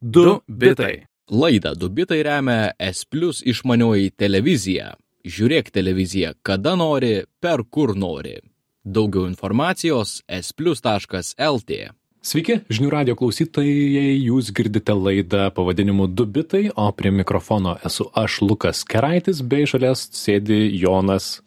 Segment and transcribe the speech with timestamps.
[0.00, 1.06] Du bitai.
[1.30, 4.94] Laidą Du bitai remia S Plus išmanioji televizija.
[5.22, 8.40] Žiūrėk televiziją kada nori, per kur nori.
[8.84, 11.78] Daugiau informacijos splius.lt.
[12.20, 18.40] Sveiki, žinių radio klausytojai, jūs girdite laidą pavadinimu Du bitai, o prie mikrofono esu aš
[18.44, 21.38] Lukas Keraitis, bei šalies sėdi Jonas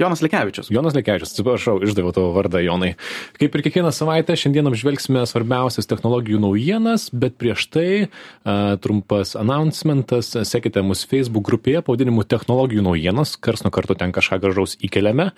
[0.00, 0.70] Jonas Lekevičius.
[0.72, 2.94] Jonas Lekevičius, atsiprašau, išdaviau tavo vardą Jonai.
[3.36, 10.32] Kaip ir kiekvieną savaitę, šiandien apžvelgsime svarbiausias technologijų naujienas, bet prieš tai uh, trumpas announcementas.
[10.48, 15.28] Sekite mūsų Facebook grupėje pavadinimu technologijų naujienos, kars nuo karto ten kažką gražaus įkeliame.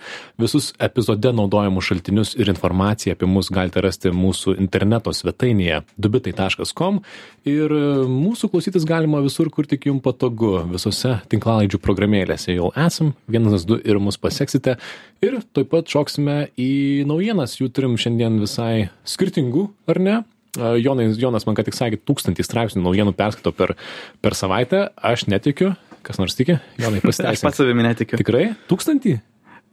[0.41, 7.03] Visus epizode naudojamus šaltinius ir informaciją apie mus galite rasti mūsų interneto svetainėje dubitai.com
[7.45, 7.75] ir
[8.09, 13.77] mūsų klausytis galima visur, kur tik jums patogu, visose tinklalaidžių programėlėse jau esam, vienas, du
[13.83, 14.77] ir mus pasieksite išgirsite.
[15.25, 20.15] Ir taip pat šoksime į naujienas, jų turim šiandien visai skirtingų, ar ne?
[20.55, 23.75] Jonai, Jonas man ką tik sakė, tūkstantį straipsnių naujienų perskaito per,
[24.23, 25.73] per savaitę, aš netikiu,
[26.05, 27.41] kas nors tiki, Jonai pasiteisink.
[27.41, 28.19] Aš pats savimi netikiu.
[28.21, 28.53] Tikrai?
[28.69, 29.17] Tūkstantį?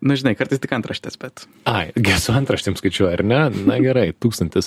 [0.03, 1.45] Na, žinai, kartais tik antraštės, bet.
[1.71, 3.41] Ai, su antraštėm skaičiuoju, ar ne?
[3.69, 4.67] Na gerai, tūkstantis.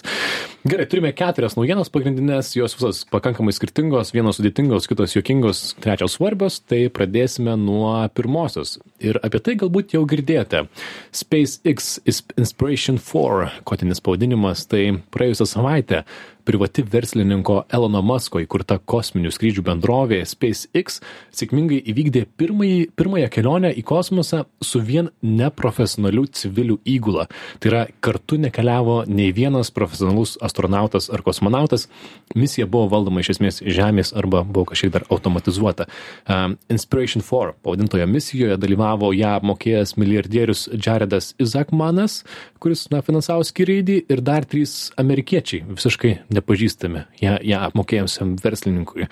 [0.63, 6.61] Gerai, turime keturias naujienas pagrindinės, jos visos pakankamai skirtingos, vienos sudėtingos, kitos juokingos, trečios svarbios,
[6.63, 8.77] tai pradėsime nuo pirmosios.
[9.03, 10.69] Ir apie tai galbūt jau girdėjote.
[11.11, 11.97] SpaceX
[12.39, 16.05] Inspiration 4, kotinis pavadinimas, tai praėjusią savaitę
[16.45, 20.99] privati verslininko Elono Musko įkurta kosminių skrydžių bendrovė SpaceX
[21.35, 27.27] sėkmingai įvykdė pirmąjį, pirmąją kelionę į kosmosą su vien neprofesionalių civilių įgula.
[27.59, 31.87] Tai yra, kartu nekeliavo nei vienas profesionalus astronautas ar kosmonautas.
[32.35, 35.87] Misija buvo valdoma iš esmės Žemės arba buvo kažkiek dar automatizuota.
[36.29, 42.21] Um, Inspiration 4 pavadintoje misijoje dalyvavo ją apmokėjęs milijardierius Jaredas Izakmanas,
[42.61, 49.07] kuris na, finansavo skyraidį ir dar trys amerikiečiai visiškai nepažįstami ją, ją apmokėjusiam verslininkui.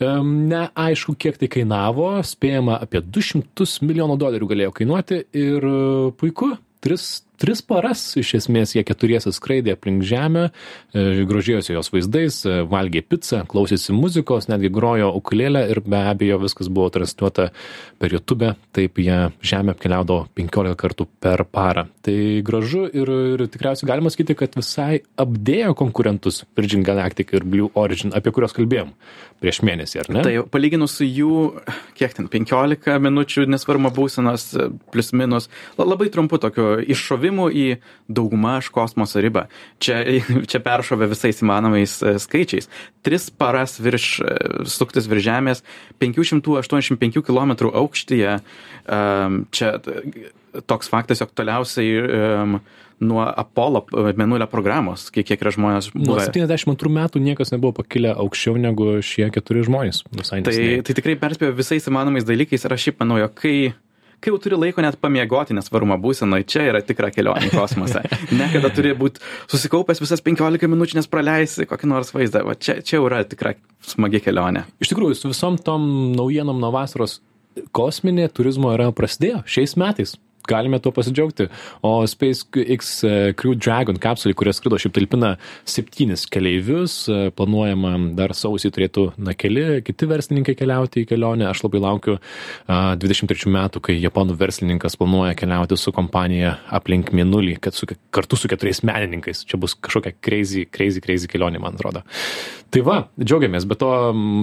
[0.00, 5.53] Neaišku, kiek tai kainavo, spėjama apie 200 milijonų dolerių galėjo kainuoti ir
[6.16, 10.48] puiku, tris tris paras iš esmės jie keturiese skraidė aplink žemę,
[10.94, 16.38] e, grožėjosi jos vaizdais, e, valgė pizzą, klausėsi muzikos, netgi grojo ukulėlę ir be abejo
[16.42, 17.50] viskas buvo transliuota
[17.98, 21.86] per YouTube, taip jie žemę apkeliaudavo 15 kartų per parą.
[22.04, 27.70] Tai gražu ir, ir tikriausiai galima sakyti, kad visai apdėjo konkurentus Virgin Galactic ir Blue
[27.74, 28.94] Origin, apie kuriuos kalbėjom
[29.42, 30.22] prieš mėnesį, ar ne?
[30.24, 31.38] Tai palyginus su jų,
[31.98, 34.46] kiek ten, 15 minučių nesvarma būsenos,
[34.94, 37.66] plus minus, labai trumpu tokiu iššovimu iššovimų į
[38.08, 39.48] daugmaž kosmoso ribą.
[39.78, 40.02] Čia,
[40.50, 42.68] čia peršovė visais įmanomais e, skaičiais.
[43.02, 45.64] Tris paras virš, e, suktis virš Žemės,
[46.00, 48.38] 585 km aukštyje.
[48.84, 49.68] Čia
[50.68, 52.60] toks faktas, jog toliausiai
[53.02, 55.90] nuo Apollo e, mėnulio programos, kiek, kiek yra žmonės.
[55.98, 60.04] Nuo 72 metų niekas nebuvo pakilę aukščiau negu šie keturi žmonės.
[60.14, 60.54] Tai,
[60.86, 63.56] tai tikrai perspėjo visais įmanomais dalykais ir aš šiaip manau, jog kai
[64.24, 68.04] kai jau turi laiko net pamiegoti nesvarumo būsenoj, čia yra tikra kelionė į kosmosą.
[68.34, 72.42] Ne kada turi būti susikaupęs visas 15 minučių, nes praleisi kokį nors vaizdą.
[72.48, 74.64] Va, čia, čia jau yra tikra smagi kelionė.
[74.82, 75.86] Iš tikrųjų, su visom tom
[76.16, 77.20] naujienom nuo vasaros
[77.76, 80.16] kosminė turizmo era prasidėjo šiais metais
[80.48, 81.48] galime tuo pasidžiaugti.
[81.84, 85.34] O SpaceX e, Crew Dragon kapsulė, kuria skrido, šiaip talpina
[85.68, 91.48] septynis keleivius, e, planuojama dar sausį turėtų, na, keli kiti verslininkai keliauti į kelionę.
[91.48, 97.56] Aš labai laukiu uh, 23 metų, kai japonų verslininkas planuoja keliauti su kompanija aplink Mėnulį,
[97.64, 99.44] kad su, kartu su keturiais menininkais.
[99.48, 102.04] Čia bus kažkokia crazy, crazy, crazy kelionė, man atrodo.
[102.74, 103.90] Tai va, džiaugiamės, bet to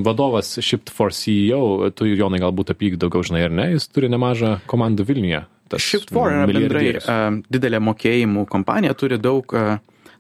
[0.06, 4.60] vadovas Shift4 CEO, tu Jonai galbūt apie jį daugiau žinai ar ne, jis turi nemažą
[4.72, 5.44] komandą Vilniuje
[5.80, 6.92] Shift4 yra bendrai
[7.52, 9.56] didelė mokėjimų kompanija, turi daug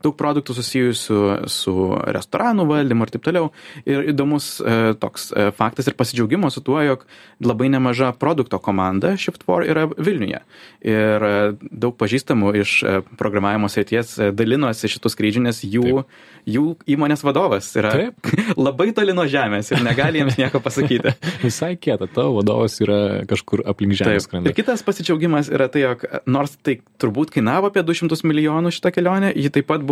[0.03, 1.19] daug produktų susijusių
[1.51, 1.75] su
[2.15, 3.49] restoranų valdymu ir taip toliau.
[3.85, 7.05] Ir įdomus e, toks e, faktas ir pasidžiaugimo su tuo, jog
[7.43, 10.41] labai nemaža produkto komanda Shift4 yra Vilniuje.
[10.85, 11.33] Ir e,
[11.71, 12.77] daug pažįstamų iš
[13.19, 16.19] programavimo srities dalinosi šitų skrydžių, nes jų, taip.
[16.49, 16.65] jų
[16.95, 18.31] įmonės vadovas yra taip.
[18.67, 21.15] labai toli nuo žemės ir negali jiems nieko pasakyti.
[21.45, 24.51] Visai kieta, tavo vadovas yra kažkur aplink žemės skrenda.
[24.51, 29.31] Ir kitas pasidžiaugimas yra tai, jog nors tai turbūt kainavo apie 200 milijonų šitą kelionę,
[29.35, 29.90] ji taip pat buvo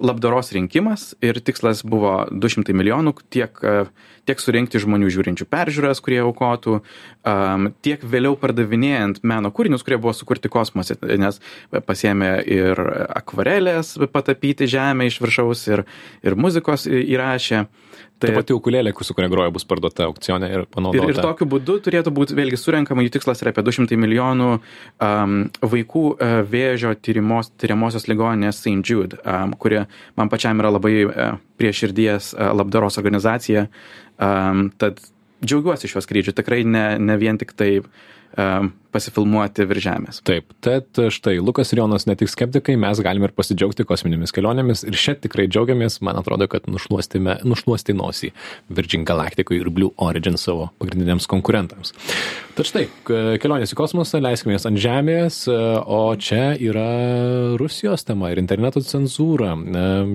[0.00, 3.84] labdaros rinkimas ir tikslas buvo 200 milijonų tiek, e,
[4.28, 6.80] tiek surinkti žmonių žiūrinčių peržiūras, kurie aukotų,
[7.82, 11.40] tiek vėliau pardavinėjant meno kūrinius, kurie buvo sukurti kosmose, nes
[11.86, 12.80] pasiemė ir
[13.16, 15.84] akvarelės patapyti žemę iš viršaus ir,
[16.22, 17.64] ir muzikos įrašė.
[18.20, 21.06] Tai pati ukulėlė, su kuria groja, bus parduota aukcionė ir panaudota.
[21.08, 25.36] Ir, ir tokiu būdu turėtų būti vėlgi surenkama, jų tikslas yra apie 200 milijonų um,
[25.74, 28.84] vaikų uh, vėžio tyrimos, tyriamosios ligoninės St.
[28.84, 29.86] Jude, um, kuri
[30.20, 33.66] man pačiam yra labai uh, prie širdies uh, labdaros organizacija.
[34.20, 35.00] Um, tad
[35.40, 40.20] džiaugiuosi šiuo skrydžiu, tikrai ne, ne vien tik tai um, pasifilmuoti virš žemės.
[40.26, 44.84] Taip, tad štai Lukas ir Jonas ne tik skeptikai, mes galime ir pasidžiaugti kosminėmis kelionėmis
[44.88, 48.32] ir šią tikrai džiaugiamės, man atrodo, kad nušluostė nosį
[48.68, 51.94] Virgin Galacticui ir Blue Origin savo pagrindiniams konkurentams.
[52.58, 52.86] Tad štai,
[53.40, 56.88] kelionės į kosmosą, leiskimės ant Žemės, o čia yra
[57.60, 59.54] Rusijos tema ir interneto cenzūra.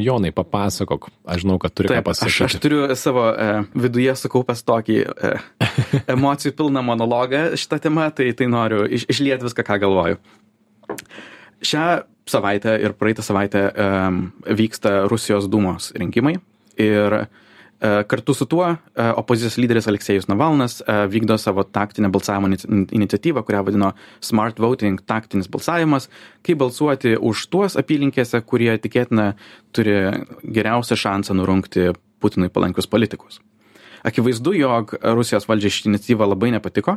[0.03, 2.45] Jonai, papasakok, aš žinau, kad turi Taip, ką pasakyti.
[2.45, 3.47] Aš, aš turiu savo e,
[3.85, 5.31] viduje sukaupęs tokį e,
[6.15, 10.19] emocijų pilną monologą šitą temą, tai, tai noriu noriu iš, išlieti viską, ką galvoju.
[11.65, 11.87] Šią
[12.29, 16.35] savaitę ir praeitą savaitę um, vyksta Rusijos Dūmos rinkimai
[16.81, 17.43] ir uh,
[18.07, 20.77] Kartu su tuo opozicijos lyderis Aleksėjus Navalnas
[21.11, 23.89] vykdo savo taktinę balsavimo iniciatyvą, kurią vadino
[24.23, 26.07] Smart Voting taktinis balsavimas,
[26.45, 29.33] kaip balsuoti už tuos apylinkėse, kurie tikėtina
[29.75, 29.97] turi
[30.43, 31.91] geriausią šansą nurungti
[32.23, 33.41] Putinui palankius politikus.
[34.07, 36.95] Akivaizdu, jog Rusijos valdžiai ši iniciatyva labai nepatiko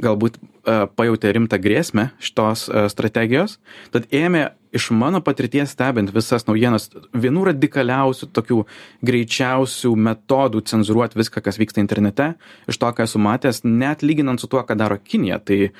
[0.00, 3.58] galbūt uh, pajautė rimtą grėsmę šitos uh, strategijos,
[3.94, 8.62] tad ėmė iš mano patirties stebint visas naujienas vienų radikaliausių, tokių
[9.04, 12.32] greičiausių metodų cenzuruoti viską, kas vyksta internete,
[12.70, 15.72] iš to, ką esu matęs, net lyginant su tuo, ką daro Kinija, tai,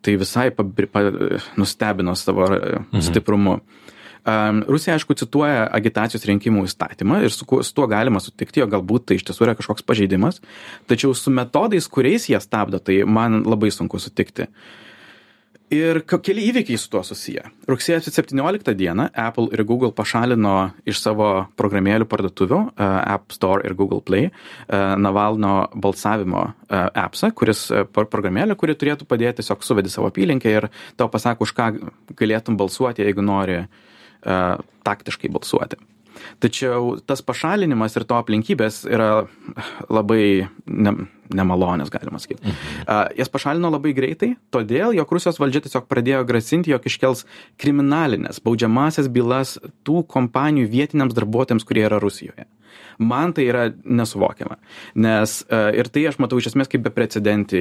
[0.00, 1.04] tai visai pa, pa,
[1.60, 3.04] nustebino savo mhm.
[3.04, 3.60] stiprumu.
[4.68, 9.18] Rusija, aišku, cituoja agitacijos rinkimų įstatymą ir su, su tuo galima sutikti, jo galbūt tai
[9.18, 10.38] iš tiesų yra kažkoks pažeidimas,
[10.86, 14.46] tačiau su metodais, kuriais jie stabdo, tai man labai sunku sutikti.
[15.72, 17.46] Ir keli įvykiai su tuo susiję.
[17.66, 24.04] Rugsėjo 17 dieną Apple ir Google pašalino iš savo programėlių parduotuvių App Store ir Google
[24.04, 24.28] Play
[24.68, 30.68] Navalno balsavimo appsą, kuris programėlė, kuri turėtų padėti tiesiog suvedi savo apylinkę ir
[31.00, 31.70] tau pasako, už ką
[32.20, 33.88] galėtum balsuoti, jeigu nori uh,
[34.22, 35.80] taktiškai balsuoti.
[36.42, 39.24] Tačiau tas pašalinimas ir to aplinkybės yra
[39.90, 40.94] labai ne,
[41.38, 42.44] nemalonės, galima sakyti.
[42.44, 43.18] Mhm.
[43.18, 47.26] Jas pašalino labai greitai, todėl, jog Rusijos valdžia tiesiog pradėjo grasinti, jog iškels
[47.62, 52.48] kriminalinės, baudžiamasias bylas tų kompanijų vietiniams darbuotojams, kurie yra Rusijoje.
[52.98, 54.56] Man tai yra nesuvokiama.
[55.00, 57.60] Nes ir tai aš matau iš esmės kaip beprecedentį,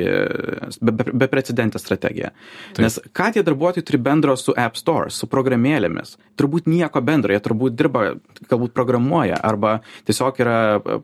[0.81, 2.31] be, be, beprecedentę strategiją.
[2.75, 2.83] Taip.
[2.85, 6.17] Nes ką tie darbuotojai turi bendro su App Store, su programėlėmis?
[6.39, 8.05] Turbūt nieko bendro, jie turbūt dirba,
[8.49, 10.57] galbūt programuoja, arba tiesiog yra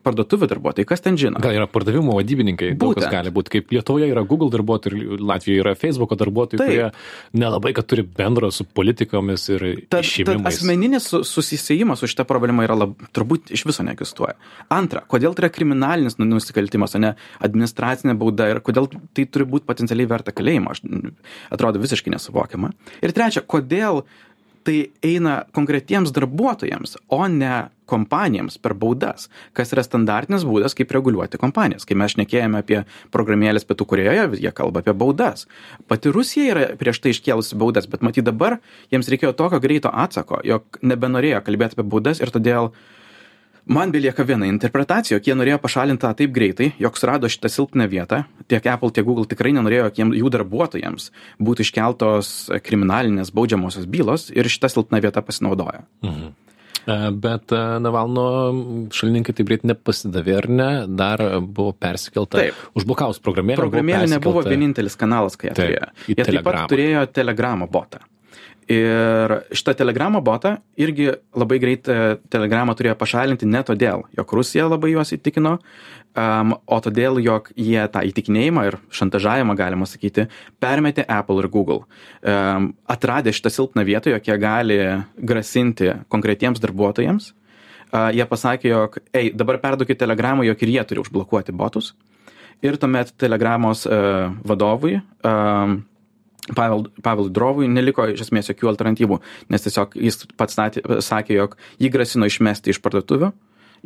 [0.04, 1.42] parduotuvių darbuotojai, kas ten žino.
[1.44, 3.54] Gal yra pardavimų vadybininkai, daug kas gali būti.
[3.58, 6.70] Kaip Lietuvoje yra Google darbuotojai ir Latvijoje yra Facebook'o darbuotojai, Taip.
[6.72, 12.78] kurie nelabai, kad turi bendro su politikomis ir tad asmeninis susisėjimas su šitą problemą yra
[12.84, 14.38] lab, turbūt iš viso neegzistuoja.
[14.74, 17.14] Antra, kodėl tai yra kriminalinis nu, nusikaltimas, o ne
[17.44, 20.84] administracinė bauda ir kodėl tai turi būti potencialiai verta kalėjimo, aš,
[21.54, 22.74] atrodo visiškai nesuvokiama.
[23.06, 24.04] Ir trečia, kodėl
[24.68, 31.40] tai eina konkretiems darbuotojams, o ne kompanijoms per baudas, kas yra standartinis būdas, kaip reguliuoti
[31.40, 31.88] kompanijas.
[31.88, 32.82] Kai mes šnekėjome apie
[33.16, 35.48] programėlės pietų Korejoje, jie kalba apie baudas.
[35.88, 38.60] Pati Rusija yra prieš tai iškėlusi baudas, bet matyt dabar
[38.92, 42.74] jiems reikėjo tokio greito atsako, jog nebenorėjo kalbėti apie baudas ir todėl
[43.68, 47.88] man belieka viena interpretacija jog jie norėjo pašalint tą taip greitai jog surado šitą silpną
[47.92, 51.12] vietą tiek apple tiek google tikrai nenorėjo jog jiem jų darbuotojams
[51.44, 52.34] būtų iškeltos
[52.66, 56.36] kriminalinės baudžiamosios bylos ir šita silpna vieta pasinaudojo mhm.
[56.88, 58.26] E, bet e, Navalno
[58.96, 60.70] šalininkai taip greit nepasidavė, ar ne?
[60.88, 62.40] Dar buvo persikelta.
[62.40, 62.62] Taip.
[62.80, 63.60] Užblokavus programėlę.
[63.60, 65.90] Programėlė nebuvo vienintelis kanalas, kai jie turėjo.
[66.14, 68.00] Jie taip pat turėjo telegramo botą.
[68.68, 71.06] Ir šitą telegramo botą irgi
[71.40, 75.54] labai greit e, telegramą turėjo pašalinti ne todėl, jog Rusija labai juos įtikino,
[76.20, 80.28] um, o todėl, jog jie tą įtikinėjimą ir šantažavimą, galima sakyti,
[80.60, 81.86] permetė Apple ir Google.
[82.20, 84.80] Um, atradė šitą silpną vietą, jog jie gali
[85.16, 87.32] grasinti konkretiems darbuotojams.
[87.88, 91.94] Uh, jie pasakė, jog, ei, dabar perduokit telegramą, jog ir jie turi užblokuoti botus.
[92.68, 95.86] Ir tuomet telegramos uh, vadovui um,
[96.56, 99.20] Pavel, Pavelui Drovui neliko iš esmės jokių alternatyvų,
[99.54, 103.32] nes tiesiog jis pats statė, sakė, jog jį grasino išmesti iš parduotuvių,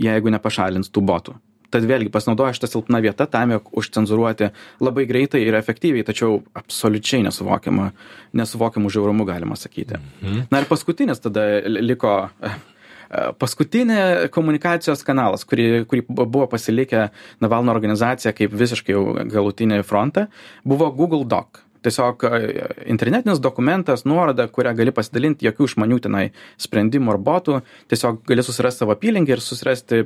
[0.02, 1.38] jeigu nepašalins tų botų.
[1.72, 4.50] Tad vėlgi pasinaudoja šitą silpną vietą tam, jog užcenzuruoti
[4.84, 7.88] labai greitai ir efektyviai, tačiau absoliučiai nesuvokiamą,
[8.36, 10.02] nesuvokiamų žiaurumų galima sakyti.
[10.20, 10.50] Mhm.
[10.52, 12.18] Na ir paskutinis tada liko
[13.40, 17.10] paskutinė komunikacijos kanalas, kurį, kurį buvo pasilikę
[17.44, 18.96] Navalno organizacija kaip visiškai
[19.32, 20.28] galutinį frontą,
[20.68, 22.26] buvo Google Doc tiesiog
[22.90, 26.28] internetinis dokumentas, nuoroda, kurią gali pasidalinti, jokių išmanių tenai
[26.62, 27.62] sprendimų ar botų,
[27.92, 30.06] tiesiog gali susirasti savo apylinkę ir susirasti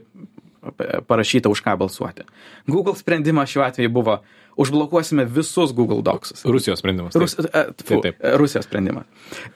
[1.07, 2.25] parašyta, už ką balsuoti.
[2.67, 4.19] Google sprendimas šiuo atveju buvo
[4.57, 6.45] užblokuosime visus Google Docs.
[6.45, 7.13] Rusijos sprendimas.
[7.13, 7.21] Taip.
[7.21, 8.23] Rus, e, fu, taip, taip.
[8.39, 9.05] Rusijos sprendimas.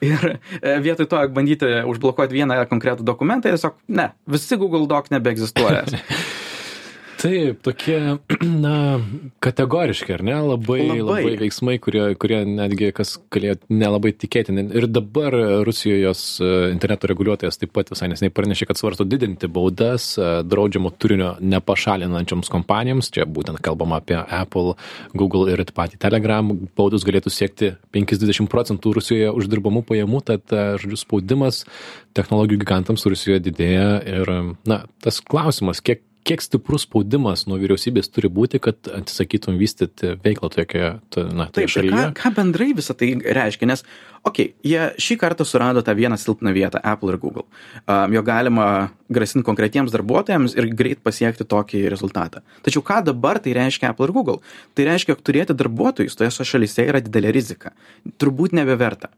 [0.04, 5.86] Ir e, vietoj to, bandyti užblokuoti vieną konkretų dokumentą, tiesiog ne, visi Google Docs nebeegzistuoja.
[7.20, 7.98] Taip, tokie,
[8.64, 8.74] na,
[9.44, 14.64] kategoriški, ar ne, labai, labai, labai veiksmai, kurie, kurie netgi kas galėjo nelabai tikėtini.
[14.78, 15.36] Ir dabar
[15.68, 20.94] Rusijos e, interneto reguliuotojas taip pat visai nesnei pranešė, kad svarsto didinti baudas e, draudžiamo
[20.96, 23.12] turinio nepašalinančioms kompanijoms.
[23.12, 24.78] Čia būtent kalbama apie Apple,
[25.12, 26.54] Google ir patį Telegram.
[26.78, 31.66] Baudus galėtų siekti 50 procentų Rusijoje uždirbamų pajamų, tad, e, žodžiu, spaudimas
[32.16, 33.90] technologijų gigantams Rusijoje didėja.
[34.08, 40.14] Ir, na, tas klausimas, kiek kiek stiprus spaudimas nuo vyriausybės turi būti, kad atsisakytum vystyti
[40.20, 40.90] veiklą tokioje
[41.36, 41.94] na, Taip, šalyje?
[41.96, 43.68] Ką, ką bendrai visą tai reiškia?
[43.70, 43.84] Nes,
[44.26, 47.46] okei, okay, jie šį kartą surado tą vieną silpną vietą- Apple ir Google.
[47.86, 52.44] Um, jo galima grasinti konkretiems darbuotojams ir greit pasiekti tokį rezultatą.
[52.62, 54.38] Tačiau ką dabar tai reiškia Apple ir Google?
[54.74, 57.72] Tai reiškia, jog turėti darbuotojus toje šalyse yra didelė rizika.
[58.18, 59.08] Turbūt nebeverta.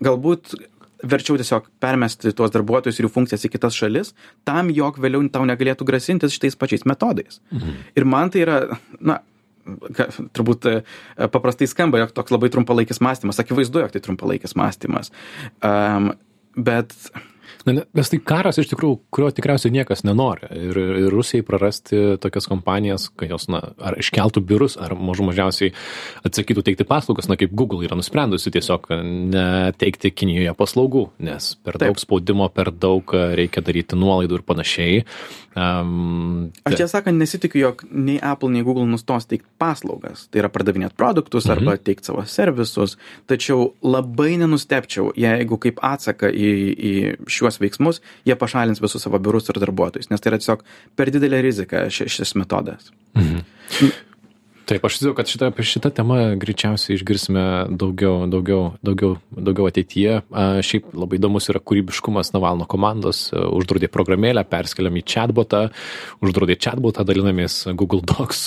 [0.00, 0.54] Galbūt
[1.02, 4.14] verčiau tiesiog permesti tuos darbuotojus ir jų funkcijas į kitas šalis,
[4.48, 7.42] tam, jog vėliau tau negalėtų grasintis šitais pačiais metodais.
[7.54, 7.82] Mhm.
[7.98, 8.58] Ir man tai yra,
[8.98, 9.20] na,
[10.36, 10.76] turbūt e,
[11.32, 15.12] paprastai skamba, jog toks labai trumpalaikis mąstymas, akivaizdu, jog tai trumpalaikis mąstymas.
[15.64, 16.12] Um,
[16.56, 16.94] bet
[17.68, 20.48] Na, nes tai karas iš tikrųjų, kurio tikriausiai niekas nenori.
[20.56, 25.74] Ir, ir Rusijai prarasti tokias kompanijas, kad jos, na, ar iškeltų biurus, ar mažų mažiausiai
[26.28, 28.88] atsakytų teikti paslaugas, na, kaip Google yra nusprendusi tiesiog
[29.34, 31.90] neteikti Kinijoje paslaugų, nes per Taip.
[31.90, 35.04] daug spaudimo, per daug reikia daryti nuolaidų ir panašiai.
[35.58, 40.26] Um, Aš tiesą sakant, nesitikiu, jog nei Apple, nei Google nustos teikti paslaugas.
[40.30, 41.56] Tai yra pardavinėti produktus mhm.
[41.56, 42.96] arba teikti savo servisus.
[43.30, 46.92] Tačiau labai nenustepčiau, jeigu kaip atsaka į, į
[47.30, 50.64] šiuos šiuos veiksmus, jie pašalins visus savo biurus ir darbuotojus, nes tai yra tiesiog
[50.96, 52.92] per didelė rizika šis metodas.
[53.14, 53.42] Mhm.
[54.68, 57.42] Taip, aš įsivaizduoju, kad šitą, šitą temą greičiausiai išgirsime
[57.80, 60.18] daugiau, daugiau, daugiau, daugiau ateityje.
[60.68, 65.62] Šiaip labai įdomus yra kūrybiškumas Navalno komandos, uždraudė programėlę, perskeliam į chatbotą,
[66.20, 68.42] uždraudė chatbotą, dalinamės Google Docs.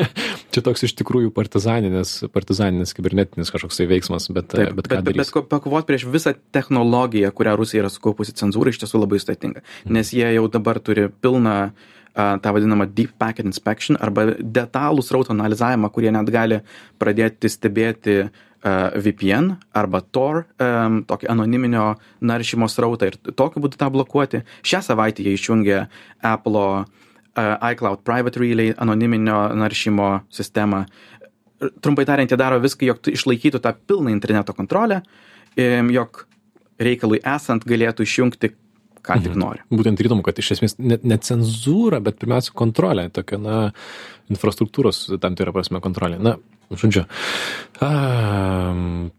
[0.56, 5.20] Čia toks iš tikrųjų partizaninis, partizaninis kibernetinis kažkoks tai veiksmas, bet, Taip, bet daryti.
[5.22, 9.62] Bet, bet pakovoti prieš visą technologiją, kurią Rusija yra sukaupusi cenzūrą, iš tiesų labai sudėtinga,
[9.86, 15.34] nes jie jau dabar turi pilną uh, tą vadinamą deep packet inspection arba detalų srauto
[15.34, 16.60] analizavimą, kurie net gali
[16.98, 18.16] pradėti stebėti
[18.60, 24.42] VPN arba Tor, um, tokį anoniminio naršymo srautą ir tokiu būdu tą blokuoti.
[24.60, 25.78] Šią savaitę jie išjungė
[26.28, 26.84] Apple uh,
[27.70, 30.84] iCloud Private Relay anoniminio naršymo sistemą.
[31.80, 35.02] Trumpai tariant, jie daro viską, jog išlaikytų tą pilną interneto kontrolę,
[35.92, 36.22] jog
[36.80, 38.54] reikalui esant galėtų išjungti
[39.06, 39.40] ką tik mhm.
[39.42, 39.64] nori.
[39.72, 43.56] Būtent ir įdomu, kad iš esmės ne, ne cenzūra, bet pirmiausia kontrolė, tokia, na,
[44.32, 46.20] infrastruktūros tam tikra prasme kontrolė.
[46.22, 46.36] Na,
[46.70, 47.06] žodžiu,
[47.82, 47.90] a,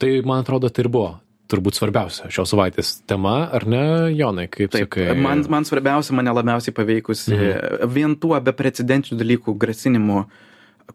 [0.01, 1.15] tai man atrodo, tai ir buvo
[1.51, 3.83] turbūt svarbiausia šios savaitės tema, ar ne,
[4.15, 5.09] Jonai, kaip Taip, sakai?
[5.19, 7.91] Man, man svarbiausia, mane labiausiai paveikusi mhm.
[7.91, 10.23] vien tuo beprecedentinių dalykų grasinimu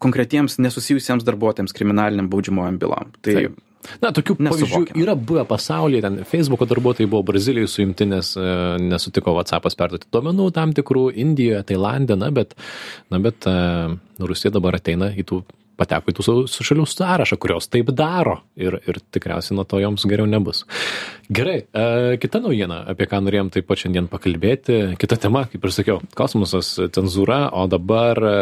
[0.00, 3.12] konkretiems nesusijusiems darbuotojams kriminaliniam baudžiamojam bylom.
[3.24, 3.62] Tai Taip
[4.02, 8.46] Na, tokių pavyzdžių yra buvę pasaulyje, ten Facebook'o darbuotojai buvo Brazilijai suimti, nes e,
[8.82, 12.56] nesutiko WhatsApp'as perduoti duomenų tam tikrų, Indijoje, Tailandė, na, bet,
[13.12, 13.56] na, bet e,
[14.22, 15.44] Rusija dabar ateina į tų
[15.76, 20.28] pateko į tų šalių sąrašą, kurios taip daro ir, ir tikriausiai nuo to joms geriau
[20.28, 20.64] nebus.
[21.28, 25.72] Gerai, e, kita naujiena, apie ką norėjom taip pat šiandien pakalbėti, kita tema, kaip ir
[25.74, 28.34] sakiau, kosmosas, cenzūra, o dabar e,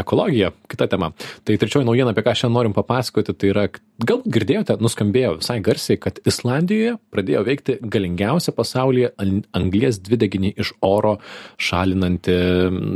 [0.00, 1.10] ekologija, kita tema.
[1.44, 3.64] Tai trečioji naujiena, apie ką šiandien norim papasakoti, tai yra,
[4.00, 9.12] galbūt girdėjote, nuskambėjo visai garsiai, kad Islandijoje pradėjo veikti galingiausia pasaulyje
[9.52, 11.18] anglės dvideginį iš oro
[11.60, 12.38] šalinanti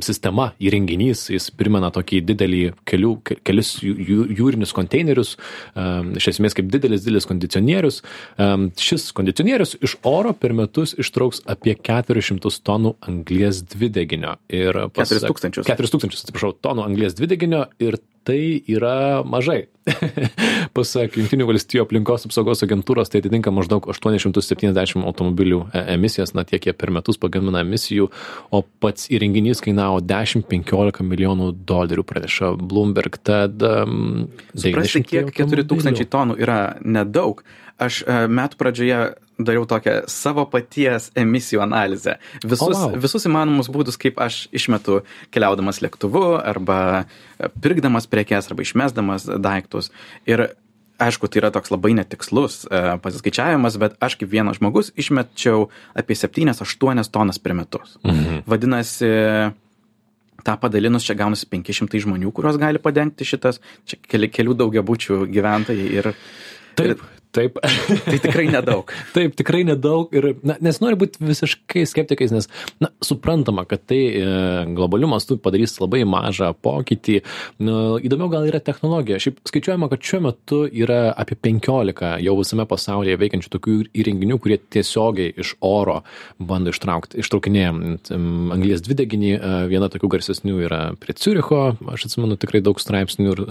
[0.08, 3.12] sistema, įrenginys, jis primena tokį didelį kelių,
[3.44, 5.36] kelis jūrinius konteinerius,
[5.76, 8.00] iš esmės kaip didelis, didelis kondicionierius.
[8.86, 14.36] Šis kondicionierius iš oro per metus ištrauks apie 400 tonų anglies dvideginio.
[14.52, 15.66] Ir pasak, 4000.
[15.66, 19.66] 4000, atsiprašau, tonų anglies dvideginio ir tai yra mažai.
[20.76, 26.66] Pasak Junktinių valstybių aplinkos apsaugos agentūros, tai atitinka maždaug 870 automobilių e, emisijas, na tiek
[26.66, 28.08] jie per metus pagamina emisijų,
[28.50, 33.20] o pats įrenginys kainavo 10-15 milijonų dolerių, praneša Bloomberg.
[33.22, 33.62] Tad...
[33.62, 37.46] Um, Suprasti, kiek 4000 tonų yra nedaug.
[37.82, 39.00] Aš uh, metų pradžioje
[39.38, 42.16] dariau tokią savo paties emisijų analizę.
[42.44, 43.00] Visus, oh, wow.
[43.00, 45.02] visus įmanomus būdus, kaip aš išmetu
[45.34, 49.90] keliaudamas lėktuvu arba e, pirkdamas prekes arba išmesdamas daiktus.
[50.24, 50.46] Ir
[50.96, 56.16] aišku, tai yra toks labai netikslus uh, pasiskaičiavimas, bet aš kaip vienas žmogus išmečiau apie
[56.16, 57.98] 7-8 tonas per metus.
[58.00, 58.46] Mhm.
[58.48, 59.12] Vadinasi,
[60.46, 65.90] tą padalinus čia gaunasi 500 žmonių, kuriuos gali padengti šitas, čia keli, kelių daugiabučių gyventojai
[66.00, 66.14] ir
[66.76, 67.00] Taip,
[67.34, 67.58] Taip.
[68.06, 68.90] tai tikrai nedaug.
[69.16, 70.12] Taip, tikrai nedaug.
[70.16, 72.48] Ir, na, nes noriu būti visiškai skeptikais, nes,
[72.82, 74.26] na, suprantama, kad tai e,
[74.76, 77.18] globaliu mastu padarys labai mažą pokytį.
[77.66, 79.20] Nu, įdomiau gal yra technologija.
[79.22, 84.58] Šiaip skaičiuojama, kad šiuo metu yra apie 15 jau visame pasaulyje veikiančių tokių įrenginių, kurie
[84.72, 86.00] tiesiogiai iš oro
[86.40, 87.74] bando ištraukti, ištraukinėja
[88.56, 89.34] anglijas dvideginį.
[89.36, 91.62] E, viena tokių garsesnių yra prie Ciuricho.
[91.92, 93.44] Aš atsimenu tikrai daug straipsnių ir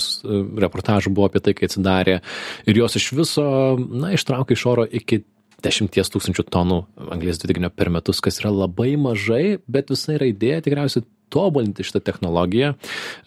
[0.65, 2.19] reportažų buvo apie tai, kai atsidarė.
[2.65, 3.45] Ir jos iš viso
[3.77, 5.23] na, ištraukia iš oro iki
[5.65, 6.79] 10 tūkstančių tonų
[7.15, 11.05] anglės dvideginio per metus, kas yra labai mažai, bet visa yra idėja tikriausiai
[11.35, 12.73] tobulinti šitą technologiją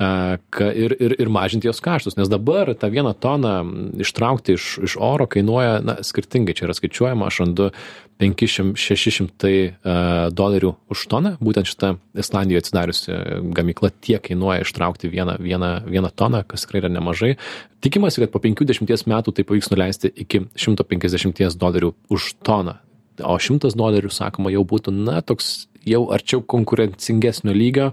[0.00, 3.54] ir, ir, ir mažinti jos kaštus, nes dabar tą vieną toną
[4.00, 6.56] ištraukti iš, iš oro kainuoja, na, skirtingai.
[6.58, 7.70] Čia yra skaičiuojama, aš randu
[8.18, 13.20] 500-600 dolerių už toną, būtent šitą Islandijoje atsidariusi
[13.54, 17.36] gamykla tiek kainuoja ištraukti vieną, vieną, vieną toną, kas tikrai yra nemažai.
[17.84, 22.78] Tikimasi, kad po 50 metų tai pavyks nuleisti iki 150 dolerių už toną.
[23.26, 27.92] O 100 dolerių, sakoma, jau būtų, na, toks jau arčiau konkurencingesnio lygio,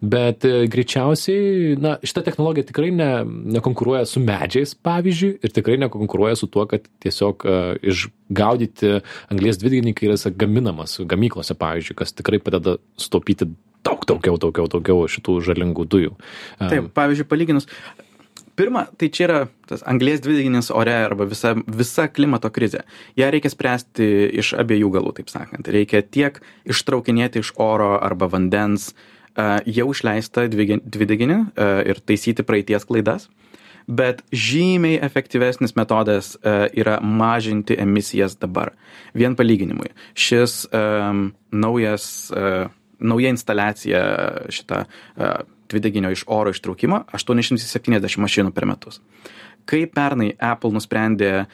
[0.00, 3.08] bet e, greičiausiai, na, šita technologija tikrai ne,
[3.56, 8.94] nekonkuruoja su medžiais, pavyzdžiui, ir tikrai nekonkuruoja su tuo, kad tiesiog uh, išgaudyti
[9.32, 13.50] anglės dvideginį, kai yra gaminamas gamyklose, pavyzdžiui, kas tikrai padeda sutaupyti
[13.86, 16.14] daug daugiau, daugiau, daugiau šitų žalingų dujų.
[16.60, 17.68] Taip, pavyzdžiui, palyginus,
[18.60, 19.38] pirma tai čia yra
[19.68, 22.84] tas anglies dvideginis ore arba visa visa klimato krizė.
[23.16, 24.08] Ją reikia spręsti
[24.42, 25.70] iš abiejų galų taip sakant.
[25.72, 28.90] Reikia tiek ištraukinėti iš oro arba vandens
[29.64, 31.38] jau išleistą dvideginį
[31.88, 33.30] ir taisyti praeities klaidas.
[33.90, 38.74] Bet žymiai efektyvesnis metodas yra mažinti emisijas dabar.
[39.16, 39.88] Vien palyginimui.
[40.14, 40.66] Šis
[41.50, 42.04] naujas
[43.00, 44.02] nauja instaliacija
[44.52, 44.84] šita
[45.70, 49.00] dvideginio iš oro ištraukimo 870 mašinų per metus.
[49.68, 51.46] Kai pernai Apple nusprendė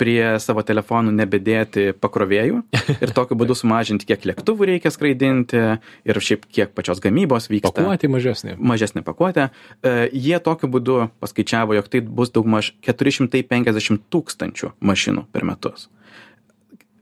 [0.00, 2.62] prie savo telefonų nebedėti pakrovėjų
[3.04, 5.62] ir tokiu būdu sumažinti, kiek lėktuvų reikia skraidinti
[6.08, 7.74] ir šiaip kiek pačios gamybos vyksta.
[7.76, 8.56] Pakuotė mažesnė.
[8.58, 9.50] Mažesnė pakuotė.
[9.82, 15.88] E, jie tokiu būdu paskaičiavo, jog tai bus daugmaž 450 tūkstančių mašinų per metus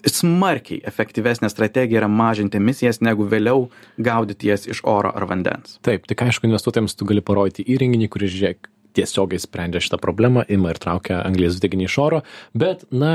[0.09, 5.79] smarkiai efektyvesnė strategija yra mažinti emisijas negu vėliau gaudyti jas iš oro ar vandens.
[5.87, 10.73] Taip, tik aišku, investuotojams tu gali parodyti įrenginį, kuris žiūrėk tiesiogiai sprendžia šitą problemą, ima
[10.73, 12.23] ir traukia anglės dvideginį iš oro,
[12.59, 13.13] bet, na,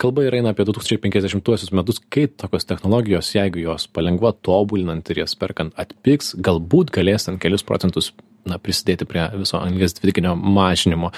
[0.00, 5.34] kalba yra eina apie 2050 metus, kai tokios technologijos, jeigu jos palengva tobulinant ir jas
[5.38, 8.12] perkant atpiks, galbūt galės ant kelius procentus
[8.48, 11.10] na, prisidėti prie viso anglės dvideginio mažinimo.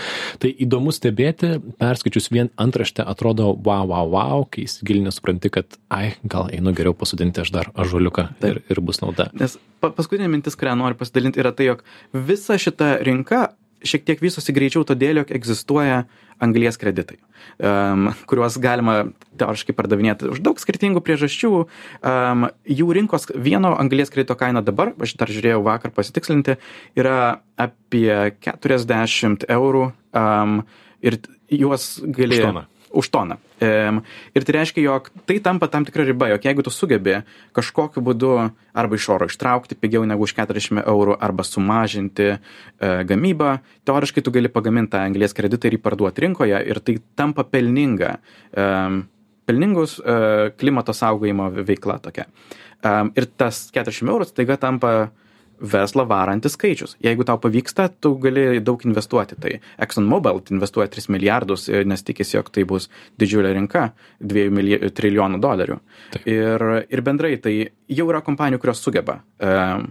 [0.42, 6.14] Tai įdomu stebėti, perskaičius vien antraštę atrodo, wow, wow, wow, kai įsigilinę supranti, kad, ai,
[6.24, 9.30] gal einu geriau pasodinti aš dar ažuoliuką ir, ir bus nauda.
[9.36, 13.48] Nes paskutinė mintis, kurią noriu pasidalinti, yra tai, jog visa šita rinka
[13.84, 16.04] šiek tiek vystosi greičiau todėl, jog egzistuoja
[16.42, 17.16] anglies kreditai,
[17.56, 18.96] um, kuriuos galima
[19.40, 21.52] teoriškai pardavinėti už daug skirtingų priežasčių.
[22.04, 26.58] Um, jų rinkos vieno anglies kredito kaina dabar, aš dar žiūrėjau vakar pasitikslinti,
[26.98, 30.62] yra apie 40 eurų um,
[31.00, 32.40] ir juos gali...
[32.40, 33.36] Už toną už toną.
[33.60, 37.22] Ir tai reiškia, jog tai tampa tam tikra riba, jog jeigu tu sugebi
[37.56, 38.32] kažkokiu būdu
[38.76, 42.38] arba iš oro ištraukti pigiau negu už 40 eurų arba sumažinti e,
[43.08, 43.56] gamybą,
[43.88, 48.18] teoriškai tu gali pagaminti tą anglės kreditą ir jį parduoti rinkoje ir tai tampa pelninga,
[49.48, 50.18] pelningus e,
[50.60, 52.28] klimato saugojimo veikla tokia.
[53.16, 55.08] Ir tas 40 eurų staiga tampa
[55.60, 56.96] verslą varantis skaičius.
[57.02, 59.38] Jeigu tau pavyksta, tu gali daug investuoti.
[59.40, 62.90] Tai ExxonMobil investuoja 3 milijardus, e, nes tikisi, jog tai bus
[63.20, 63.90] didžiulė rinka-
[64.32, 65.78] 2 milij, trilijonų dolerių.
[66.12, 66.26] Taip.
[66.26, 69.86] Ir, ir bendrai tai jau yra kompanijų, kurios sugeba, e,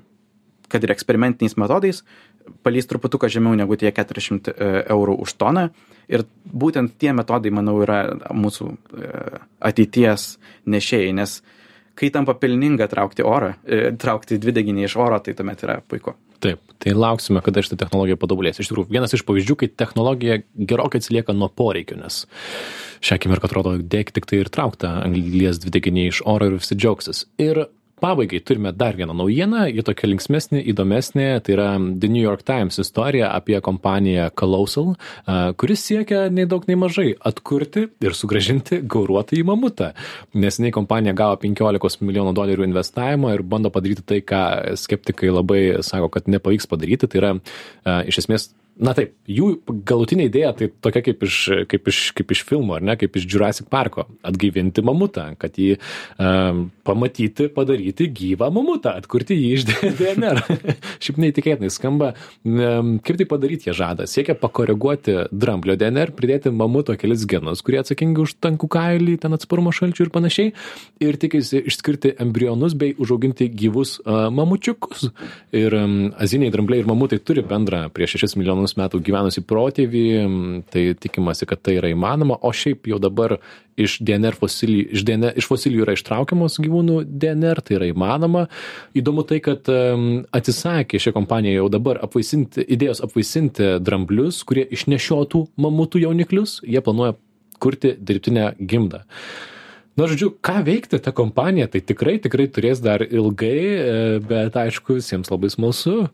[0.70, 2.04] kad ir eksperimentiniais metodais,
[2.64, 5.70] palys truputuką žemiau negu tie 400 e, eurų už toną.
[6.08, 8.78] Ir būtent tie metodai, manau, yra mūsų
[9.60, 11.42] ateities nešėjai, nes
[11.96, 16.16] kai tampa pelninga traukti orą, e, traukti dvideginį iš oro, tai tuomet yra puiku.
[16.44, 18.60] Taip, tai lauksime, kada šitą technologiją patobulės.
[18.60, 22.26] Iš tikrųjų, vienas iš pavyzdžių, kai technologija gerokai atsilieka nuo poreikių, nes
[23.06, 27.26] šią akimirką atrodo, dėk tik tai ir traukta anglies dvideginį iš oro ir visi džiaugsis.
[27.42, 27.66] Ir
[28.02, 32.80] pabaigai turime dar vieną naujieną, ji tokia linksmesnė, įdomesnė, tai yra The New York Times
[32.82, 34.94] istorija apie kompaniją Colossal,
[35.60, 39.94] kuris siekia nei daug nei mažai atkurti ir sugražinti gauruotą į mamutą.
[40.36, 44.44] Neseniai kompanija gavo 15 milijonų dolerių investavimą ir bando padaryti tai, ką
[44.80, 47.34] skeptikai labai sako, kad nepavyks padaryti, tai yra
[48.10, 49.52] iš esmės na taip jų
[49.88, 51.38] galutinė idėja tai tokia kaip iš
[51.72, 54.08] kaip iš kaip iš filmo ar ne kaip iš Jurassic Parko.
[54.26, 55.78] Atgaivinti mamutą kad jį
[56.20, 59.66] um, pamatyti padaryti gyvą mamutą atkurti jį iš
[60.00, 60.42] DNR
[61.04, 62.12] šiaip neįtikėtinai skamba
[62.44, 64.10] um, kaip tai padaryti jie žada.
[64.10, 69.74] Siekia pakoreguoti dramblio DNR pridėti mamuto kelis genus kurie atsakingi už tankų kailį ten atsparumą
[69.76, 70.52] šalčiui ir panašiai
[71.06, 75.10] ir tikisi išskirti embrionus bei užauginti gyvus uh, mamučiukus.
[75.56, 80.64] Ir um, aziniai drambliai ir mamutai turi bendrą prieš šešis milijonus milijonus metų gyvenusi protėvį,
[80.72, 83.38] tai tikimasi, kad tai yra įmanoma, o šiaip jau dabar
[83.78, 88.48] iš DNR fosilijų, iš, DNR, iš fosilijų yra ištraukiamos gyvūnų DNR, tai yra įmanoma.
[88.96, 89.68] Įdomu tai, kad
[90.32, 97.18] atsisakė šią kompaniją jau dabar apvaisinti, idėjos apvaisinti dramblius, kurie išnešiotų mamutų jauniklius, jie planuoja
[97.60, 99.06] kurti dirbtinę gimdą.
[99.96, 104.98] Na, žodžiu, ką veikti ta kompanija, tai tikrai, tikrai turės dar ilgai, e, bet aišku,
[104.98, 106.10] visiems labai smalsu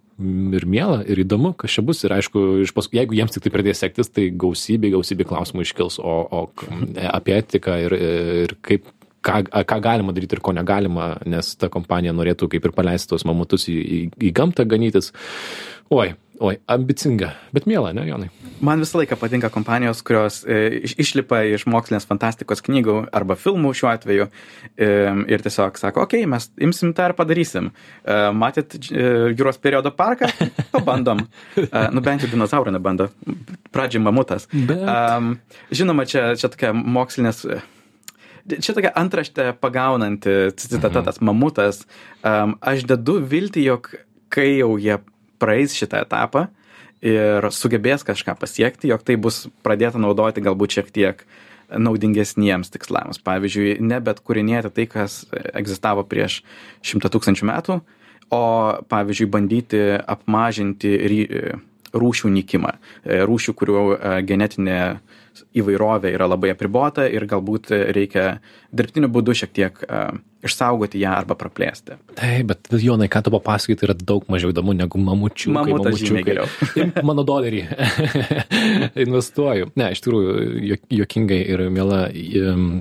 [0.54, 2.04] ir miela, ir įdomu, kas čia bus.
[2.06, 6.18] Ir aišku, pas, jeigu jiems tik tai pradės sektis, tai gausybė, gausybė klausimų iškils, o,
[6.30, 6.44] o
[7.10, 8.86] apie etiką ir, ir kaip
[9.26, 13.26] ką, ką galima daryti ir ko negalima, nes ta kompanija norėtų kaip ir paleisti tos
[13.26, 15.12] mamutus į, į, į gamtą ganytis.
[15.92, 18.32] Oi, Oi, ambicinga, bet mėla, ne, Jonai?
[18.66, 23.92] Man visą laiką patinka kompanijos, kurios e, išlipa iš mokslinės fantastikos knygų arba filmų šiuo
[23.92, 24.88] atveju e,
[25.30, 27.70] ir tiesiog sako, okei, okay, mes imsim tą ir padarysim.
[27.70, 29.06] E, matėt e,
[29.38, 30.32] jūros periodo parką?
[30.74, 31.22] Pabandom.
[31.62, 33.12] E, nu bent jau dinozaurų nebando.
[33.70, 34.50] Pradžiai mamutas.
[34.50, 34.82] Bet...
[34.82, 37.46] E, žinoma, čia, čia tokia mokslinės.
[38.50, 41.06] Čia tokia antraštė pagaunanti citata, mhm.
[41.06, 41.84] tas mamutas.
[42.26, 43.94] Um, aš dedu viltį, jog
[44.34, 44.98] kai jau jie
[45.42, 46.48] praeis šitą etapą
[47.02, 51.26] ir sugebės kažką pasiekti, jog tai bus pradėta naudoti galbūt šiek tiek
[51.72, 53.22] naudingesniems tikslams.
[53.24, 55.24] Pavyzdžiui, nebet kūrinėti tai, kas
[55.56, 56.42] egzistavo prieš
[56.86, 57.80] šimtą tūkstančių metų,
[58.32, 58.44] o
[58.92, 60.94] pavyzdžiui, bandyti apmažinti
[61.92, 62.76] rūšių nykimą.
[63.28, 64.78] Rūšių, kurių e, genetinė
[65.60, 68.42] įvairovė yra labai apribota ir galbūt reikia
[68.76, 70.12] dirbtiniu būdu šiek tiek uh,
[70.46, 71.98] išsaugoti ją arba praplėsti.
[72.18, 75.54] Taip, bet Jonai, ką tu papasakai, tai yra daug mažiau įdomu negu mamučių.
[75.56, 76.48] Mamutas žymiai geriau.
[77.08, 77.64] Mano dolerį
[79.06, 79.72] investuoju.
[79.80, 82.02] Ne, iš tikrųjų, jokingai ir mėla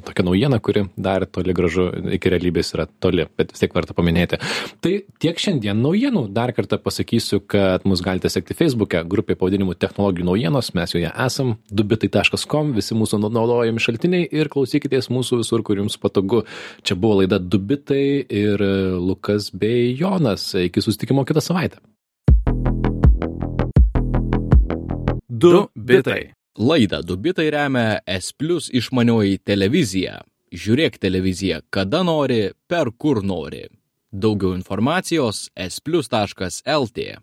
[0.06, 4.40] tokia naujiena, kuri dar toli gražu iki realybės yra toli, bet vis tiek verta paminėti.
[4.80, 6.26] Tai tiek šiandien naujienų.
[6.34, 11.54] Dar kartą pasakysiu, kad mus galite sekti Facebook'e, grupė pavadinimu technologijų naujienos, mes joje esam,
[11.70, 16.44] dubitai.com, visi mūsų naudojami šaltiniai ir klausykitės mūsų visur, kur jums patogu.
[16.86, 18.62] Čia buvo laida du bitai ir
[19.08, 20.54] Lukas bei Jonas.
[20.54, 21.78] Iki susitikimo kitą savaitę.
[25.28, 26.32] Du bitai.
[26.58, 30.20] Laidą du bitai remia S plus išmanioji televizija.
[30.50, 33.68] Žiūrėk televiziją kada nori, per kur nori.
[34.10, 37.20] Daugiau informacijos splius.lt.